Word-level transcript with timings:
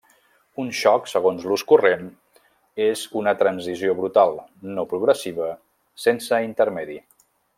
Un 0.61 0.69
xoc 0.77 1.09
segons 1.09 1.43
l'ús 1.49 1.63
corrent, 1.71 2.07
és 2.87 3.03
una 3.21 3.35
transició 3.43 3.95
brutal, 4.01 4.35
no 4.79 4.89
progressiva, 4.95 5.53
sense 6.07 6.43
intermedi. 6.51 6.99